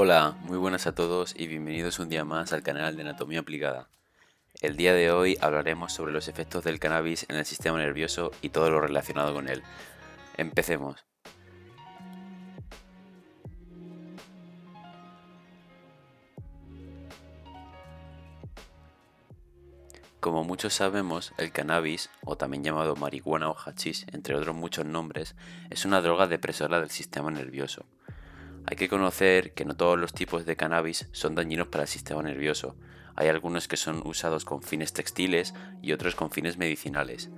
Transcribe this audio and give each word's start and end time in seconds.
Hola, 0.00 0.36
muy 0.44 0.58
buenas 0.58 0.86
a 0.86 0.94
todos 0.94 1.34
y 1.36 1.48
bienvenidos 1.48 1.98
un 1.98 2.08
día 2.08 2.24
más 2.24 2.52
al 2.52 2.62
canal 2.62 2.94
de 2.94 3.02
Anatomía 3.02 3.40
Aplicada. 3.40 3.88
El 4.60 4.76
día 4.76 4.94
de 4.94 5.10
hoy 5.10 5.36
hablaremos 5.40 5.92
sobre 5.92 6.12
los 6.12 6.28
efectos 6.28 6.62
del 6.62 6.78
cannabis 6.78 7.26
en 7.28 7.34
el 7.34 7.44
sistema 7.44 7.78
nervioso 7.78 8.30
y 8.40 8.50
todo 8.50 8.70
lo 8.70 8.80
relacionado 8.80 9.34
con 9.34 9.48
él. 9.48 9.64
Empecemos. 10.36 11.04
Como 20.20 20.44
muchos 20.44 20.74
sabemos, 20.74 21.32
el 21.38 21.50
cannabis, 21.50 22.08
o 22.24 22.36
también 22.36 22.62
llamado 22.62 22.94
marihuana 22.94 23.50
o 23.50 23.56
hachís, 23.56 24.06
entre 24.12 24.36
otros 24.36 24.54
muchos 24.54 24.86
nombres, 24.86 25.34
es 25.70 25.84
una 25.84 26.00
droga 26.00 26.28
depresora 26.28 26.78
del 26.78 26.90
sistema 26.90 27.32
nervioso. 27.32 27.84
Hay 28.70 28.76
que 28.76 28.90
conocer 28.90 29.54
que 29.54 29.64
no 29.64 29.74
todos 29.74 29.98
los 29.98 30.12
tipos 30.12 30.44
de 30.44 30.54
cannabis 30.54 31.08
son 31.12 31.34
dañinos 31.34 31.68
para 31.68 31.84
el 31.84 31.88
sistema 31.88 32.22
nervioso. 32.22 32.76
Hay 33.16 33.28
algunos 33.28 33.66
que 33.66 33.78
son 33.78 34.06
usados 34.06 34.44
con 34.44 34.60
fines 34.60 34.92
textiles 34.92 35.54
y 35.80 35.92
otros 35.92 36.14
con 36.14 36.30
fines 36.30 36.58
medicinales. 36.58 37.30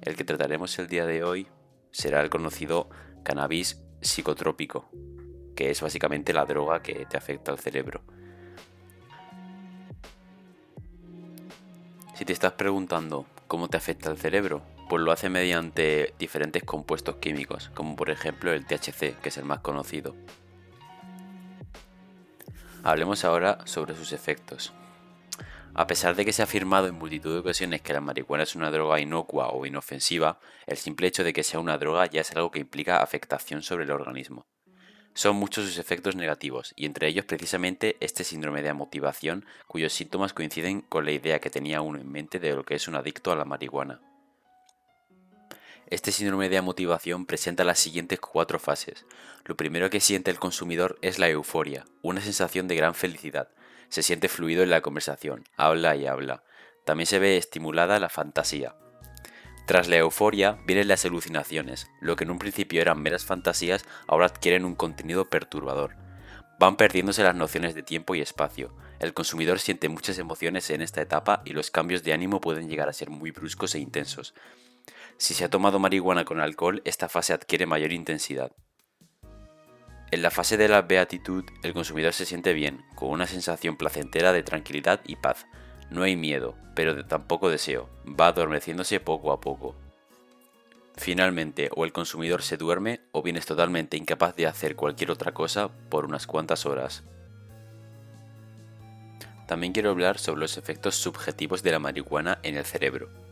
El 0.00 0.16
que 0.16 0.24
trataremos 0.24 0.78
el 0.78 0.88
día 0.88 1.04
de 1.04 1.24
hoy 1.24 1.46
será 1.90 2.22
el 2.22 2.30
conocido 2.30 2.88
cannabis 3.22 3.82
psicotrópico, 4.00 4.88
que 5.54 5.70
es 5.70 5.82
básicamente 5.82 6.32
la 6.32 6.46
droga 6.46 6.80
que 6.80 7.04
te 7.04 7.18
afecta 7.18 7.52
al 7.52 7.58
cerebro. 7.58 8.00
Si 12.14 12.24
te 12.24 12.32
estás 12.32 12.52
preguntando 12.52 13.26
cómo 13.46 13.68
te 13.68 13.76
afecta 13.76 14.10
el 14.10 14.16
cerebro, 14.16 14.62
pues 14.88 15.02
lo 15.02 15.12
hace 15.12 15.28
mediante 15.28 16.14
diferentes 16.18 16.64
compuestos 16.64 17.16
químicos, 17.16 17.70
como 17.74 17.94
por 17.94 18.08
ejemplo 18.08 18.54
el 18.54 18.64
THC, 18.64 19.20
que 19.20 19.28
es 19.28 19.36
el 19.36 19.44
más 19.44 19.60
conocido. 19.60 20.16
Hablemos 22.82 23.24
ahora 23.24 23.58
sobre 23.64 23.94
sus 23.96 24.12
efectos. 24.12 24.72
A 25.74 25.86
pesar 25.86 26.16
de 26.16 26.24
que 26.24 26.32
se 26.32 26.42
ha 26.42 26.44
afirmado 26.44 26.86
en 26.86 26.94
multitud 26.94 27.32
de 27.32 27.40
ocasiones 27.40 27.82
que 27.82 27.92
la 27.92 28.00
marihuana 28.00 28.44
es 28.44 28.54
una 28.56 28.70
droga 28.70 29.00
inocua 29.00 29.50
o 29.50 29.66
inofensiva, 29.66 30.40
el 30.66 30.76
simple 30.76 31.06
hecho 31.06 31.24
de 31.24 31.32
que 31.32 31.44
sea 31.44 31.60
una 31.60 31.78
droga 31.78 32.06
ya 32.06 32.20
es 32.20 32.32
algo 32.32 32.50
que 32.50 32.60
implica 32.60 33.02
afectación 33.02 33.62
sobre 33.62 33.84
el 33.84 33.90
organismo. 33.90 34.46
Son 35.14 35.36
muchos 35.36 35.66
sus 35.66 35.78
efectos 35.78 36.14
negativos, 36.14 36.72
y 36.76 36.86
entre 36.86 37.08
ellos 37.08 37.24
precisamente 37.24 37.96
este 38.00 38.24
síndrome 38.24 38.62
de 38.62 38.68
amotivación, 38.68 39.44
cuyos 39.66 39.92
síntomas 39.92 40.32
coinciden 40.32 40.80
con 40.80 41.04
la 41.04 41.12
idea 41.12 41.40
que 41.40 41.50
tenía 41.50 41.80
uno 41.80 41.98
en 41.98 42.10
mente 42.10 42.38
de 42.38 42.54
lo 42.54 42.64
que 42.64 42.76
es 42.76 42.86
un 42.88 42.94
adicto 42.94 43.32
a 43.32 43.36
la 43.36 43.44
marihuana. 43.44 44.00
Este 45.90 46.12
síndrome 46.12 46.48
de 46.48 46.58
amotivación 46.58 47.26
presenta 47.26 47.64
las 47.64 47.78
siguientes 47.78 48.20
cuatro 48.20 48.58
fases. 48.58 49.06
Lo 49.44 49.56
primero 49.56 49.90
que 49.90 50.00
siente 50.00 50.30
el 50.30 50.38
consumidor 50.38 50.98
es 51.02 51.18
la 51.18 51.28
euforia, 51.28 51.86
una 52.02 52.20
sensación 52.20 52.68
de 52.68 52.76
gran 52.76 52.94
felicidad. 52.94 53.48
Se 53.88 54.02
siente 54.02 54.28
fluido 54.28 54.62
en 54.62 54.70
la 54.70 54.82
conversación, 54.82 55.44
habla 55.56 55.96
y 55.96 56.06
habla. 56.06 56.44
También 56.84 57.06
se 57.06 57.18
ve 57.18 57.38
estimulada 57.38 57.98
la 57.98 58.10
fantasía, 58.10 58.74
tras 59.68 59.86
la 59.86 59.98
euforia 59.98 60.56
vienen 60.64 60.88
las 60.88 61.04
alucinaciones, 61.04 61.90
lo 62.00 62.16
que 62.16 62.24
en 62.24 62.30
un 62.30 62.38
principio 62.38 62.80
eran 62.80 63.02
meras 63.02 63.26
fantasías 63.26 63.84
ahora 64.06 64.24
adquieren 64.24 64.64
un 64.64 64.74
contenido 64.74 65.28
perturbador. 65.28 65.94
Van 66.58 66.78
perdiéndose 66.78 67.22
las 67.22 67.34
nociones 67.34 67.74
de 67.74 67.82
tiempo 67.82 68.14
y 68.14 68.22
espacio. 68.22 68.74
El 68.98 69.12
consumidor 69.12 69.58
siente 69.58 69.90
muchas 69.90 70.16
emociones 70.16 70.70
en 70.70 70.80
esta 70.80 71.02
etapa 71.02 71.42
y 71.44 71.50
los 71.50 71.70
cambios 71.70 72.02
de 72.02 72.14
ánimo 72.14 72.40
pueden 72.40 72.70
llegar 72.70 72.88
a 72.88 72.94
ser 72.94 73.10
muy 73.10 73.30
bruscos 73.30 73.74
e 73.74 73.78
intensos. 73.78 74.32
Si 75.18 75.34
se 75.34 75.44
ha 75.44 75.50
tomado 75.50 75.80
marihuana 75.80 76.24
con 76.24 76.40
alcohol, 76.40 76.80
esta 76.84 77.08
fase 77.08 77.32
adquiere 77.32 77.66
mayor 77.66 77.92
intensidad. 77.92 78.52
En 80.12 80.22
la 80.22 80.30
fase 80.30 80.56
de 80.56 80.68
la 80.68 80.82
beatitud, 80.82 81.44
el 81.64 81.74
consumidor 81.74 82.14
se 82.14 82.24
siente 82.24 82.54
bien, 82.54 82.82
con 82.94 83.10
una 83.10 83.26
sensación 83.26 83.76
placentera 83.76 84.32
de 84.32 84.44
tranquilidad 84.44 85.00
y 85.04 85.16
paz. 85.16 85.46
No 85.90 86.04
hay 86.04 86.16
miedo, 86.16 86.54
pero 86.74 87.04
tampoco 87.04 87.50
deseo, 87.50 87.90
va 88.08 88.28
adormeciéndose 88.28 89.00
poco 89.00 89.32
a 89.32 89.40
poco. 89.40 89.74
Finalmente, 90.96 91.68
o 91.74 91.84
el 91.84 91.92
consumidor 91.92 92.42
se 92.42 92.56
duerme 92.56 93.00
o 93.12 93.22
bien 93.22 93.36
es 93.36 93.44
totalmente 93.44 93.96
incapaz 93.96 94.36
de 94.36 94.46
hacer 94.46 94.76
cualquier 94.76 95.10
otra 95.10 95.34
cosa 95.34 95.68
por 95.90 96.04
unas 96.04 96.26
cuantas 96.26 96.64
horas. 96.64 97.02
También 99.46 99.72
quiero 99.72 99.90
hablar 99.90 100.18
sobre 100.18 100.40
los 100.40 100.58
efectos 100.58 100.94
subjetivos 100.94 101.62
de 101.62 101.72
la 101.72 101.78
marihuana 101.80 102.38
en 102.42 102.56
el 102.56 102.64
cerebro. 102.64 103.27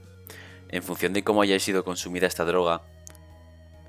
En 0.68 0.82
función 0.82 1.12
de 1.12 1.22
cómo 1.22 1.42
haya 1.42 1.58
sido 1.60 1.84
consumida 1.84 2.26
esta 2.26 2.44
droga, 2.44 2.82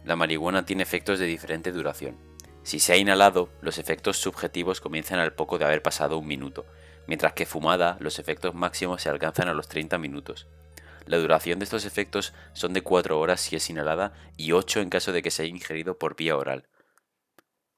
la 0.06 0.16
marihuana 0.16 0.66
tiene 0.66 0.84
efectos 0.84 1.20
de 1.20 1.26
diferente 1.26 1.72
duración. 1.72 2.18
Si 2.64 2.80
se 2.80 2.94
ha 2.94 2.98
inhalado, 2.98 3.50
los 3.62 3.78
efectos 3.78 4.18
subjetivos 4.18 4.82
comienzan 4.82 5.20
al 5.20 5.34
poco 5.34 5.58
de 5.58 5.66
haber 5.66 5.82
pasado 5.82 6.18
un 6.18 6.28
minuto, 6.28 6.66
mientras 7.08 7.34
que 7.34 7.46
fumada 7.46 7.98
los 8.00 8.20
efectos 8.20 8.54
máximos 8.54 9.02
se 9.02 9.10
alcanzan 9.10 9.48
a 9.48 9.54
los 9.54 9.68
30 9.68 9.98
minutos. 9.98 10.48
La 11.06 11.18
duración 11.18 11.60
de 11.60 11.64
estos 11.64 11.86
efectos 11.86 12.34
son 12.54 12.74
de 12.74 12.82
4 12.82 13.20
horas 13.20 13.40
si 13.40 13.56
es 13.56 13.70
inhalada 13.70 14.14
y 14.36 14.52
8 14.52 14.82
en 14.82 14.90
caso 14.90 15.14
de 15.14 15.24
que 15.24 15.32
se 15.32 15.44
haya 15.44 15.52
ingerido 15.52 15.98
por 15.98 16.16
vía 16.16 16.36
oral. 16.36 16.68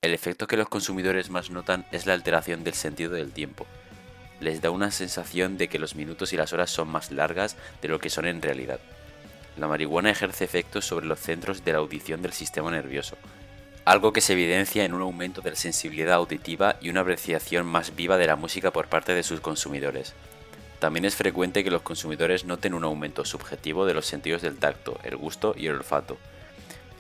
El 0.02 0.14
efecto 0.14 0.48
que 0.48 0.58
los 0.58 0.70
consumidores 0.70 1.30
más 1.30 1.52
notan 1.52 1.86
es 1.92 2.06
la 2.06 2.14
alteración 2.14 2.64
del 2.64 2.74
sentido 2.74 3.12
del 3.12 3.32
tiempo. 3.32 3.68
Les 4.40 4.62
da 4.62 4.72
una 4.72 4.92
sensación 4.92 5.58
de 5.58 5.68
que 5.68 5.80
los 5.80 5.96
minutos 5.96 6.34
y 6.34 6.38
las 6.38 6.54
horas 6.54 6.70
son 6.70 6.88
más 6.88 7.12
largas 7.12 7.58
de 7.82 7.88
lo 7.88 8.00
que 8.00 8.10
son 8.10 8.26
en 8.26 8.42
realidad. 8.42 8.80
La 9.58 9.68
marihuana 9.68 10.12
ejerce 10.12 10.46
efectos 10.46 10.86
sobre 10.86 11.06
los 11.06 11.20
centros 11.20 11.66
de 11.66 11.74
la 11.74 11.80
audición 11.80 12.22
del 12.22 12.32
sistema 12.32 12.72
nervioso, 12.72 13.18
algo 13.84 14.14
que 14.14 14.22
se 14.22 14.34
evidencia 14.34 14.86
en 14.86 14.94
un 14.94 15.02
aumento 15.02 15.42
de 15.42 15.50
la 15.50 15.56
sensibilidad 15.56 16.14
auditiva 16.14 16.78
y 16.80 16.90
una 16.90 17.02
apreciación 17.02 17.66
más 17.66 17.96
viva 17.96 18.18
de 18.18 18.28
la 18.28 18.36
música 18.36 18.72
por 18.72 18.88
parte 18.88 19.14
de 19.14 19.24
sus 19.24 19.42
consumidores. 19.42 20.14
También 20.80 21.04
es 21.04 21.16
frecuente 21.16 21.64
que 21.64 21.72
los 21.72 21.82
consumidores 21.82 22.46
noten 22.46 22.74
un 22.74 22.86
aumento 22.86 23.26
subjetivo 23.26 23.86
de 23.86 23.94
los 23.94 24.06
sentidos 24.06 24.42
del 24.42 24.58
tacto, 24.58 24.98
el 25.04 25.18
gusto 25.18 25.54
y 25.58 25.68
el 25.68 25.76
olfato. 25.76 26.18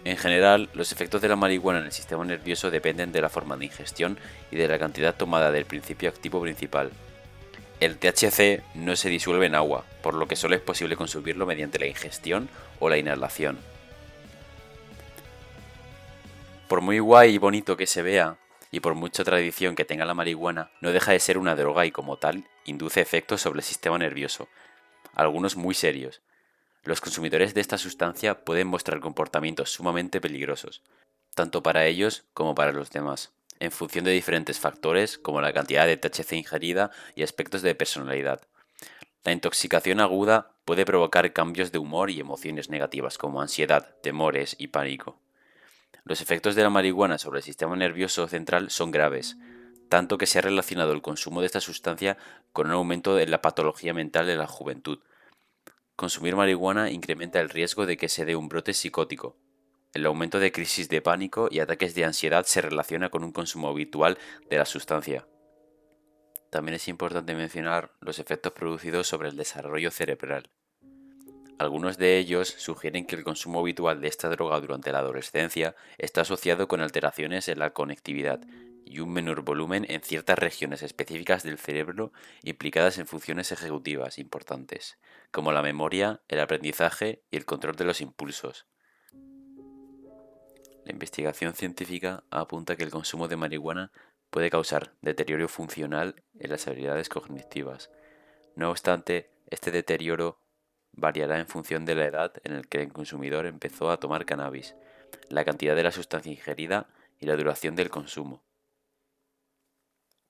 En 0.03 0.17
general, 0.17 0.69
los 0.73 0.91
efectos 0.91 1.21
de 1.21 1.29
la 1.29 1.35
marihuana 1.35 1.79
en 1.79 1.85
el 1.85 1.91
sistema 1.91 2.25
nervioso 2.25 2.71
dependen 2.71 3.11
de 3.11 3.21
la 3.21 3.29
forma 3.29 3.55
de 3.55 3.65
ingestión 3.65 4.17
y 4.51 4.57
de 4.57 4.67
la 4.67 4.79
cantidad 4.79 5.15
tomada 5.15 5.51
del 5.51 5.65
principio 5.65 6.09
activo 6.09 6.41
principal. 6.41 6.91
El 7.79 7.97
THC 7.97 8.61
no 8.75 8.97
se 8.97 9.09
disuelve 9.09 9.45
en 9.45 9.55
agua, 9.55 9.85
por 10.01 10.13
lo 10.13 10.27
que 10.27 10.35
solo 10.35 10.55
es 10.55 10.61
posible 10.61 10.97
consumirlo 10.97 11.45
mediante 11.45 11.79
la 11.79 11.87
ingestión 11.87 12.49
o 12.79 12.89
la 12.89 12.97
inhalación. 12.97 13.57
Por 16.67 16.81
muy 16.81 16.99
guay 16.99 17.35
y 17.35 17.37
bonito 17.37 17.77
que 17.77 17.87
se 17.87 18.01
vea, 18.01 18.37
y 18.69 18.81
por 18.81 18.95
mucha 18.95 19.23
tradición 19.23 19.75
que 19.75 19.85
tenga 19.85 20.03
la 20.03 20.13
marihuana, 20.13 20.71
no 20.81 20.91
deja 20.91 21.13
de 21.13 21.21
ser 21.21 21.37
una 21.37 21.55
droga 21.55 21.85
y 21.85 21.91
como 21.91 22.17
tal 22.17 22.43
induce 22.65 22.99
efectos 22.99 23.41
sobre 23.41 23.59
el 23.59 23.63
sistema 23.65 23.97
nervioso, 23.97 24.49
algunos 25.15 25.55
muy 25.55 25.73
serios. 25.73 26.21
Los 26.83 26.99
consumidores 26.99 27.53
de 27.53 27.61
esta 27.61 27.77
sustancia 27.77 28.43
pueden 28.43 28.67
mostrar 28.67 28.99
comportamientos 28.99 29.71
sumamente 29.71 30.19
peligrosos, 30.19 30.83
tanto 31.33 31.63
para 31.63 31.85
ellos 31.85 32.25
como 32.33 32.55
para 32.55 32.73
los 32.73 32.91
demás, 32.91 33.31
en 33.59 33.71
función 33.71 34.05
de 34.05 34.11
diferentes 34.11 34.59
factores 34.59 35.17
como 35.17 35.41
la 35.41 35.53
cantidad 35.53 35.85
de 35.85 35.97
THC 35.97 36.33
ingerida 36.33 36.91
y 37.15 37.23
aspectos 37.23 37.61
de 37.61 37.75
personalidad. 37.75 38.41
La 39.23 39.33
intoxicación 39.33 39.99
aguda 39.99 40.53
puede 40.65 40.85
provocar 40.85 41.33
cambios 41.33 41.71
de 41.71 41.79
humor 41.79 42.09
y 42.09 42.19
emociones 42.19 42.69
negativas 42.69 43.17
como 43.17 43.41
ansiedad, 43.41 43.95
temores 44.01 44.55
y 44.57 44.67
pánico. 44.67 45.19
Los 46.05 46.21
efectos 46.21 46.55
de 46.55 46.63
la 46.63 46.69
marihuana 46.69 47.17
sobre 47.17 47.39
el 47.39 47.43
sistema 47.43 47.75
nervioso 47.75 48.27
central 48.27 48.69
son 48.69 48.91
graves, 48.91 49.37
tanto 49.89 50.17
que 50.17 50.25
se 50.25 50.39
ha 50.39 50.43
relacionado 50.43 50.93
el 50.93 51.01
consumo 51.01 51.41
de 51.41 51.47
esta 51.47 51.59
sustancia 51.59 52.17
con 52.53 52.67
un 52.67 52.73
aumento 52.73 53.19
en 53.19 53.31
la 53.31 53.41
patología 53.41 53.93
mental 53.93 54.29
en 54.29 54.37
la 54.37 54.47
juventud. 54.47 54.99
Consumir 55.95 56.35
marihuana 56.35 56.91
incrementa 56.91 57.41
el 57.41 57.49
riesgo 57.49 57.85
de 57.85 57.97
que 57.97 58.07
se 58.07 58.23
dé 58.23 58.35
un 58.35 58.47
brote 58.47 58.73
psicótico. 58.73 59.35
El 59.91 60.05
aumento 60.05 60.39
de 60.39 60.51
crisis 60.51 60.87
de 60.87 61.01
pánico 61.01 61.47
y 61.49 61.59
ataques 61.59 61.95
de 61.95 62.05
ansiedad 62.05 62.45
se 62.45 62.61
relaciona 62.61 63.09
con 63.09 63.23
un 63.23 63.31
consumo 63.31 63.69
habitual 63.69 64.19
de 64.47 64.57
la 64.57 64.65
sustancia. 64.65 65.27
También 66.51 66.75
es 66.75 66.87
importante 66.87 67.33
mencionar 67.33 67.93
los 67.99 68.19
efectos 68.19 68.53
producidos 68.53 69.07
sobre 69.07 69.29
el 69.29 69.35
desarrollo 69.35 69.89
cerebral. 69.89 70.51
Algunos 71.57 71.97
de 71.97 72.19
ellos 72.19 72.47
sugieren 72.47 73.05
que 73.05 73.15
el 73.15 73.23
consumo 73.23 73.61
habitual 73.61 73.99
de 73.99 74.07
esta 74.07 74.29
droga 74.29 74.61
durante 74.61 74.91
la 74.91 74.99
adolescencia 74.99 75.75
está 75.97 76.21
asociado 76.21 76.67
con 76.67 76.81
alteraciones 76.81 77.47
en 77.47 77.57
la 77.57 77.71
conectividad 77.71 78.41
y 78.85 78.99
un 78.99 79.11
menor 79.11 79.41
volumen 79.41 79.85
en 79.89 80.01
ciertas 80.01 80.37
regiones 80.37 80.83
específicas 80.83 81.43
del 81.43 81.57
cerebro 81.57 82.13
implicadas 82.43 82.99
en 82.99 83.07
funciones 83.07 83.51
ejecutivas 83.51 84.19
importantes, 84.19 84.99
como 85.31 85.51
la 85.51 85.63
memoria, 85.63 86.21
el 86.27 86.39
aprendizaje 86.39 87.23
y 87.31 87.37
el 87.37 87.45
control 87.45 87.75
de 87.75 87.85
los 87.85 88.01
impulsos. 88.01 88.67
La 90.85 90.91
investigación 90.91 91.53
científica 91.53 92.23
apunta 92.29 92.75
que 92.75 92.83
el 92.83 92.91
consumo 92.91 93.27
de 93.27 93.35
marihuana 93.35 93.91
puede 94.29 94.49
causar 94.49 94.93
deterioro 95.01 95.47
funcional 95.47 96.23
en 96.39 96.51
las 96.51 96.67
habilidades 96.67 97.09
cognitivas. 97.09 97.89
No 98.55 98.69
obstante, 98.69 99.31
este 99.47 99.71
deterioro 99.71 100.39
variará 100.91 101.39
en 101.39 101.47
función 101.47 101.85
de 101.85 101.95
la 101.95 102.05
edad 102.05 102.33
en 102.43 102.55
la 102.55 102.61
que 102.61 102.81
el 102.81 102.93
consumidor 102.93 103.45
empezó 103.45 103.89
a 103.89 103.97
tomar 103.97 104.25
cannabis, 104.25 104.75
la 105.29 105.45
cantidad 105.45 105.75
de 105.75 105.83
la 105.83 105.91
sustancia 105.91 106.31
ingerida 106.31 106.87
y 107.19 107.25
la 107.25 107.35
duración 107.35 107.75
del 107.75 107.89
consumo. 107.89 108.43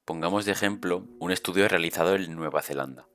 Pongamos 0.06 0.45
de 0.45 0.54
ejemplo 0.54 1.06
un 1.19 1.31
estudio 1.31 1.68
realizado 1.68 2.16
en 2.16 2.36
Nueva 2.36 2.62
Zelanda, 2.62 3.07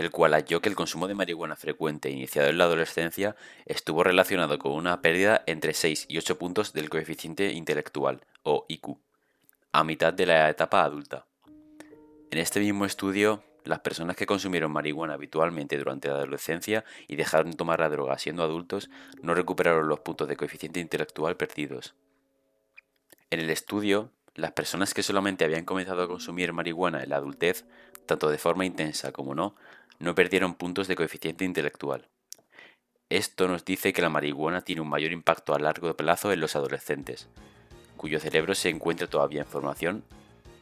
el 0.00 0.10
cual 0.10 0.32
halló 0.32 0.62
que 0.62 0.70
el 0.70 0.74
consumo 0.74 1.06
de 1.08 1.14
marihuana 1.14 1.56
frecuente 1.56 2.08
iniciado 2.08 2.48
en 2.48 2.56
la 2.56 2.64
adolescencia 2.64 3.36
estuvo 3.66 4.02
relacionado 4.02 4.58
con 4.58 4.72
una 4.72 5.02
pérdida 5.02 5.42
entre 5.46 5.74
6 5.74 6.06
y 6.08 6.16
8 6.16 6.38
puntos 6.38 6.72
del 6.72 6.88
coeficiente 6.88 7.52
intelectual, 7.52 8.24
o 8.42 8.64
IQ, 8.68 8.96
a 9.72 9.84
mitad 9.84 10.14
de 10.14 10.24
la 10.24 10.48
etapa 10.48 10.84
adulta. 10.84 11.26
En 12.30 12.38
este 12.38 12.60
mismo 12.60 12.86
estudio, 12.86 13.44
las 13.64 13.80
personas 13.80 14.16
que 14.16 14.24
consumieron 14.24 14.72
marihuana 14.72 15.12
habitualmente 15.12 15.76
durante 15.76 16.08
la 16.08 16.14
adolescencia 16.14 16.82
y 17.06 17.16
dejaron 17.16 17.50
de 17.50 17.58
tomar 17.58 17.80
la 17.80 17.90
droga 17.90 18.18
siendo 18.18 18.42
adultos 18.42 18.88
no 19.20 19.34
recuperaron 19.34 19.86
los 19.86 20.00
puntos 20.00 20.28
de 20.28 20.36
coeficiente 20.36 20.80
intelectual 20.80 21.36
perdidos. 21.36 21.94
En 23.28 23.40
el 23.40 23.50
estudio, 23.50 24.12
las 24.34 24.52
personas 24.52 24.94
que 24.94 25.02
solamente 25.02 25.44
habían 25.44 25.64
comenzado 25.64 26.02
a 26.02 26.08
consumir 26.08 26.52
marihuana 26.52 27.02
en 27.02 27.10
la 27.10 27.16
adultez, 27.16 27.64
tanto 28.06 28.30
de 28.30 28.38
forma 28.38 28.64
intensa 28.64 29.12
como 29.12 29.34
no, 29.34 29.56
no 29.98 30.14
perdieron 30.14 30.54
puntos 30.54 30.88
de 30.88 30.96
coeficiente 30.96 31.44
intelectual. 31.44 32.08
Esto 33.08 33.48
nos 33.48 33.64
dice 33.64 33.92
que 33.92 34.02
la 34.02 34.08
marihuana 34.08 34.62
tiene 34.62 34.80
un 34.80 34.88
mayor 34.88 35.12
impacto 35.12 35.54
a 35.54 35.58
largo 35.58 35.94
plazo 35.96 36.32
en 36.32 36.40
los 36.40 36.54
adolescentes, 36.54 37.28
cuyo 37.96 38.20
cerebro 38.20 38.54
se 38.54 38.68
encuentra 38.68 39.08
todavía 39.08 39.42
en 39.42 39.48
formación, 39.48 40.04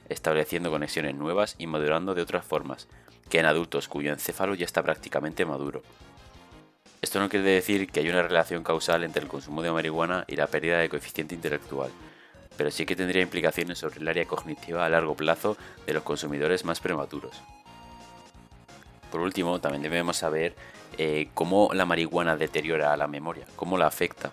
estableciendo 0.09 0.71
conexiones 0.71 1.15
nuevas 1.15 1.55
y 1.59 1.67
madurando 1.67 2.15
de 2.15 2.23
otras 2.23 2.45
formas, 2.45 2.89
que 3.29 3.39
en 3.39 3.47
adultos 3.47 3.89
cuyo 3.89 4.13
encéfalo 4.13 4.55
ya 4.55 4.65
está 4.65 4.83
prácticamente 4.83 5.45
maduro. 5.45 5.83
Esto 7.01 7.21
no 7.21 7.29
quiere 7.29 7.49
decir 7.49 7.87
que 7.89 8.01
haya 8.01 8.11
una 8.11 8.23
relación 8.23 8.65
causal 8.65 9.05
entre 9.05 9.23
el 9.23 9.29
consumo 9.29 9.63
de 9.63 9.71
marihuana 9.71 10.25
y 10.27 10.35
la 10.35 10.49
pérdida 10.49 10.79
de 10.79 10.89
coeficiente 10.89 11.35
intelectual, 11.35 11.91
pero 12.59 12.73
sí 12.73 12.85
que 12.85 12.97
tendría 12.97 13.23
implicaciones 13.23 13.79
sobre 13.79 14.01
el 14.01 14.09
área 14.09 14.27
cognitiva 14.27 14.85
a 14.85 14.89
largo 14.89 15.15
plazo 15.15 15.57
de 15.87 15.95
los 15.95 16.03
consumidores 16.03 16.65
más 16.65 16.81
prematuros. 16.81 17.41
Por 19.13 19.21
último, 19.21 19.61
también 19.61 19.83
debemos 19.83 20.19
saber 20.19 20.55
eh, 20.99 21.29
cómo 21.35 21.71
la 21.73 21.87
marihuana 21.87 22.37
deteriora 22.37 22.97
la 22.97 23.07
memoria, 23.07 23.47
cómo 23.55 23.79
la 23.79 23.87
afecta. 23.87 24.33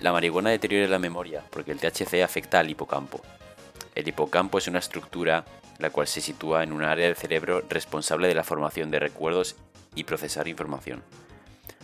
La 0.00 0.12
marihuana 0.12 0.50
deteriora 0.50 0.88
la 0.88 0.98
memoria 0.98 1.44
porque 1.50 1.70
el 1.70 1.78
THC 1.78 2.22
afecta 2.24 2.58
al 2.58 2.68
hipocampo. 2.68 3.20
El 3.94 4.08
hipocampo 4.08 4.58
es 4.58 4.66
una 4.66 4.80
estructura 4.80 5.44
la 5.78 5.90
cual 5.90 6.08
se 6.08 6.20
sitúa 6.20 6.64
en 6.64 6.72
un 6.72 6.82
área 6.82 7.06
del 7.06 7.16
cerebro 7.16 7.62
responsable 7.68 8.26
de 8.26 8.34
la 8.34 8.44
formación 8.44 8.90
de 8.90 8.98
recuerdos 8.98 9.54
y 9.94 10.04
procesar 10.04 10.48
información. 10.48 11.02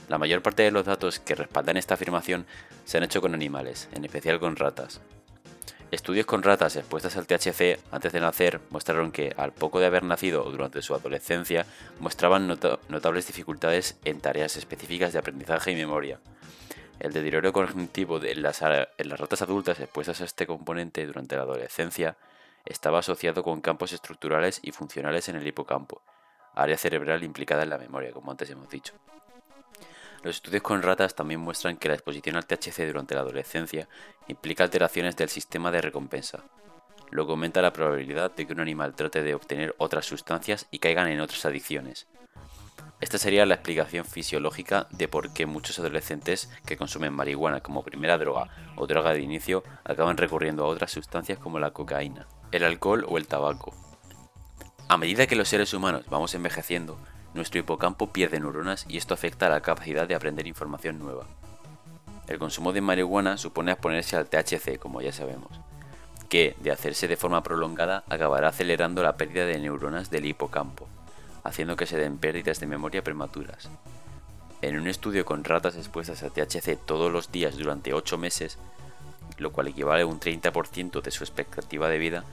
La 0.08 0.18
mayor 0.18 0.42
parte 0.42 0.62
de 0.62 0.70
los 0.70 0.84
datos 0.84 1.18
que 1.18 1.34
respaldan 1.34 1.76
esta 1.76 1.94
afirmación 1.94 2.46
se 2.84 2.98
han 2.98 3.04
hecho 3.04 3.20
con 3.20 3.34
animales, 3.34 3.88
en 3.92 4.04
especial 4.04 4.38
con 4.38 4.56
ratas. 4.56 5.00
Estudios 5.90 6.26
con 6.26 6.42
ratas 6.42 6.76
expuestas 6.76 7.16
al 7.16 7.26
THC 7.26 7.78
antes 7.92 8.12
de 8.12 8.20
nacer 8.20 8.60
mostraron 8.70 9.12
que, 9.12 9.32
al 9.36 9.52
poco 9.52 9.78
de 9.78 9.86
haber 9.86 10.02
nacido 10.02 10.44
o 10.44 10.50
durante 10.50 10.82
su 10.82 10.94
adolescencia, 10.94 11.64
mostraban 12.00 12.46
notables 12.48 13.26
dificultades 13.26 13.96
en 14.04 14.20
tareas 14.20 14.56
específicas 14.56 15.12
de 15.12 15.20
aprendizaje 15.20 15.72
y 15.72 15.76
memoria. 15.76 16.20
El 16.98 17.12
deterioro 17.12 17.52
cognitivo 17.52 18.18
de 18.18 18.32
en 18.32 18.42
las 18.42 18.60
ratas 18.60 19.42
adultas 19.42 19.78
expuestas 19.78 20.20
a 20.20 20.24
este 20.24 20.46
componente 20.46 21.06
durante 21.06 21.36
la 21.36 21.42
adolescencia 21.42 22.16
estaba 22.64 22.98
asociado 23.00 23.44
con 23.44 23.60
campos 23.60 23.92
estructurales 23.92 24.60
y 24.62 24.72
funcionales 24.72 25.28
en 25.28 25.36
el 25.36 25.46
hipocampo, 25.46 26.02
área 26.54 26.76
cerebral 26.76 27.22
implicada 27.22 27.62
en 27.62 27.70
la 27.70 27.78
memoria, 27.78 28.12
como 28.12 28.32
antes 28.32 28.50
hemos 28.50 28.68
dicho. 28.68 28.94
Los 30.26 30.38
estudios 30.38 30.64
con 30.64 30.82
ratas 30.82 31.14
también 31.14 31.38
muestran 31.38 31.76
que 31.76 31.86
la 31.86 31.94
exposición 31.94 32.34
al 32.34 32.46
THC 32.46 32.84
durante 32.88 33.14
la 33.14 33.20
adolescencia 33.20 33.88
implica 34.26 34.64
alteraciones 34.64 35.14
del 35.14 35.28
sistema 35.28 35.70
de 35.70 35.80
recompensa, 35.80 36.42
lo 37.12 37.24
que 37.24 37.30
aumenta 37.30 37.62
la 37.62 37.72
probabilidad 37.72 38.34
de 38.34 38.44
que 38.44 38.52
un 38.52 38.58
animal 38.58 38.96
trate 38.96 39.22
de 39.22 39.36
obtener 39.36 39.76
otras 39.78 40.04
sustancias 40.04 40.66
y 40.72 40.80
caigan 40.80 41.06
en 41.06 41.20
otras 41.20 41.46
adicciones. 41.46 42.08
Esta 43.00 43.18
sería 43.18 43.46
la 43.46 43.54
explicación 43.54 44.04
fisiológica 44.04 44.88
de 44.90 45.06
por 45.06 45.32
qué 45.32 45.46
muchos 45.46 45.78
adolescentes 45.78 46.50
que 46.66 46.76
consumen 46.76 47.12
marihuana 47.12 47.60
como 47.60 47.84
primera 47.84 48.18
droga 48.18 48.48
o 48.74 48.88
droga 48.88 49.12
de 49.12 49.20
inicio 49.20 49.62
acaban 49.84 50.16
recurriendo 50.16 50.64
a 50.64 50.66
otras 50.66 50.90
sustancias 50.90 51.38
como 51.38 51.60
la 51.60 51.70
cocaína, 51.70 52.26
el 52.50 52.64
alcohol 52.64 53.06
o 53.08 53.16
el 53.16 53.28
tabaco. 53.28 53.76
A 54.88 54.96
medida 54.96 55.28
que 55.28 55.36
los 55.36 55.48
seres 55.48 55.72
humanos 55.72 56.02
vamos 56.10 56.34
envejeciendo, 56.34 56.98
nuestro 57.36 57.60
hipocampo 57.60 58.12
pierde 58.12 58.40
neuronas 58.40 58.86
y 58.88 58.96
esto 58.96 59.14
afecta 59.14 59.46
a 59.46 59.50
la 59.50 59.60
capacidad 59.60 60.08
de 60.08 60.14
aprender 60.14 60.46
información 60.46 60.98
nueva. 60.98 61.26
El 62.26 62.38
consumo 62.38 62.72
de 62.72 62.80
marihuana 62.80 63.36
supone 63.36 63.72
exponerse 63.72 64.16
al 64.16 64.26
THC, 64.26 64.78
como 64.78 65.00
ya 65.00 65.12
sabemos, 65.12 65.52
que, 66.28 66.56
de 66.60 66.72
hacerse 66.72 67.06
de 67.06 67.16
forma 67.16 67.42
prolongada, 67.42 68.02
acabará 68.08 68.48
acelerando 68.48 69.02
la 69.02 69.16
pérdida 69.16 69.46
de 69.46 69.60
neuronas 69.60 70.10
del 70.10 70.26
hipocampo, 70.26 70.88
haciendo 71.44 71.76
que 71.76 71.86
se 71.86 71.96
den 71.96 72.18
pérdidas 72.18 72.58
de 72.58 72.66
memoria 72.66 73.04
prematuras. 73.04 73.70
En 74.62 74.76
un 74.76 74.88
estudio 74.88 75.24
con 75.24 75.44
ratas 75.44 75.76
expuestas 75.76 76.24
a 76.24 76.30
THC 76.30 76.76
todos 76.84 77.12
los 77.12 77.30
días 77.30 77.56
durante 77.56 77.94
8 77.94 78.18
meses, 78.18 78.58
lo 79.38 79.52
cual 79.52 79.68
equivale 79.68 80.02
a 80.02 80.06
un 80.06 80.18
30% 80.18 81.02
de 81.02 81.10
su 81.10 81.22
expectativa 81.22 81.88
de 81.88 81.98
vida, 81.98 82.24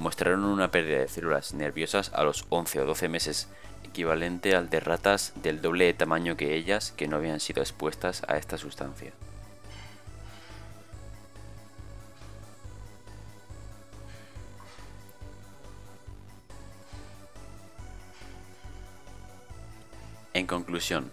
mostraron 0.00 0.44
una 0.44 0.70
pérdida 0.70 0.98
de 0.98 1.08
células 1.08 1.52
nerviosas 1.52 2.10
a 2.14 2.24
los 2.24 2.46
11 2.48 2.80
o 2.80 2.86
12 2.86 3.08
meses 3.10 3.48
equivalente 3.84 4.56
al 4.56 4.70
de 4.70 4.80
ratas 4.80 5.34
del 5.36 5.60
doble 5.60 5.84
de 5.84 5.92
tamaño 5.92 6.38
que 6.38 6.54
ellas 6.54 6.92
que 6.92 7.06
no 7.06 7.18
habían 7.18 7.38
sido 7.38 7.62
expuestas 7.62 8.22
a 8.26 8.38
esta 8.38 8.56
sustancia. 8.56 9.12
En 20.32 20.46
conclusión, 20.46 21.12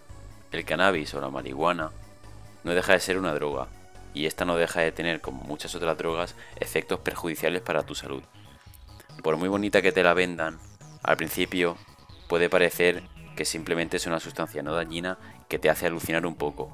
el 0.50 0.64
cannabis 0.64 1.12
o 1.12 1.20
la 1.20 1.28
marihuana 1.28 1.90
no 2.64 2.72
deja 2.72 2.94
de 2.94 3.00
ser 3.00 3.18
una 3.18 3.34
droga, 3.34 3.66
y 4.14 4.24
esta 4.24 4.46
no 4.46 4.56
deja 4.56 4.80
de 4.80 4.92
tener, 4.92 5.20
como 5.20 5.42
muchas 5.42 5.74
otras 5.74 5.98
drogas, 5.98 6.34
efectos 6.56 7.00
perjudiciales 7.00 7.60
para 7.60 7.82
tu 7.82 7.94
salud. 7.94 8.22
Por 9.22 9.36
muy 9.36 9.48
bonita 9.48 9.82
que 9.82 9.92
te 9.92 10.02
la 10.02 10.14
vendan, 10.14 10.58
al 11.02 11.16
principio 11.16 11.76
puede 12.28 12.48
parecer 12.48 13.02
que 13.36 13.44
simplemente 13.44 13.96
es 13.96 14.06
una 14.06 14.20
sustancia 14.20 14.62
no 14.62 14.74
dañina 14.74 15.18
que 15.48 15.58
te 15.58 15.70
hace 15.70 15.86
alucinar 15.86 16.24
un 16.26 16.36
poco, 16.36 16.70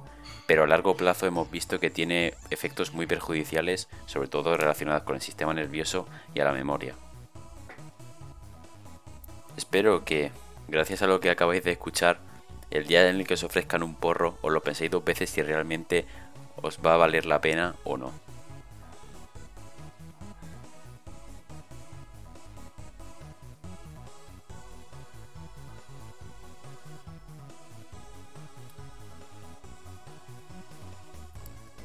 pero 0.46 0.64
a 0.64 0.66
largo 0.66 0.96
plazo 0.96 1.26
hemos 1.26 1.50
visto 1.50 1.80
que 1.80 1.90
tiene 1.90 2.34
efectos 2.50 2.92
muy 2.92 3.06
perjudiciales, 3.06 3.88
sobre 4.06 4.28
todo 4.28 4.56
relacionados 4.56 5.04
con 5.04 5.16
el 5.16 5.22
sistema 5.22 5.54
nervioso 5.54 6.06
y 6.34 6.40
a 6.40 6.44
la 6.44 6.52
memoria. 6.52 6.94
Espero 9.56 10.04
que, 10.04 10.30
gracias 10.68 11.02
a 11.02 11.06
lo 11.06 11.20
que 11.20 11.30
acabáis 11.30 11.64
de 11.64 11.72
escuchar, 11.72 12.18
el 12.70 12.86
día 12.86 13.08
en 13.08 13.16
el 13.16 13.26
que 13.26 13.34
os 13.34 13.44
ofrezcan 13.44 13.82
un 13.82 13.94
porro 13.94 14.36
os 14.42 14.52
lo 14.52 14.62
penséis 14.62 14.90
dos 14.90 15.04
veces 15.04 15.30
si 15.30 15.42
realmente 15.42 16.06
os 16.56 16.78
va 16.84 16.94
a 16.94 16.98
valer 16.98 17.24
la 17.24 17.40
pena 17.40 17.76
o 17.84 17.96
no. 17.96 18.12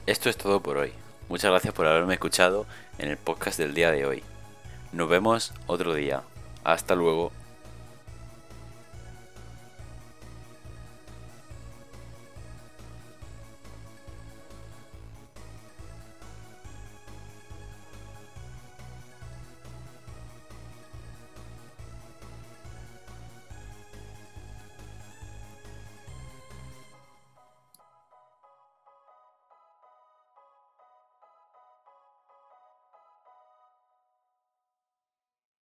Esto 0.09 0.27
es 0.27 0.37
todo 0.37 0.59
por 0.59 0.77
hoy. 0.77 0.91
Muchas 1.27 1.51
gracias 1.51 1.71
por 1.71 1.85
haberme 1.85 2.15
escuchado 2.15 2.65
en 2.97 3.11
el 3.11 3.17
podcast 3.17 3.59
del 3.59 3.75
día 3.75 3.91
de 3.91 4.07
hoy. 4.07 4.23
Nos 4.91 5.07
vemos 5.07 5.53
otro 5.67 5.93
día. 5.93 6.23
Hasta 6.63 6.95
luego. 6.95 7.31